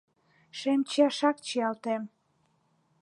[0.59, 2.03] Шем чияшак чиялтем.